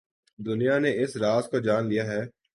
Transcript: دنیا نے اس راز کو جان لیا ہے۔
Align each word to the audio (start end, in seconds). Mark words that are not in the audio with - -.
دنیا 0.39 0.79
نے 0.79 0.91
اس 1.03 1.17
راز 1.17 1.45
کو 1.49 1.59
جان 1.59 1.89
لیا 1.89 2.05
ہے۔ 2.05 2.21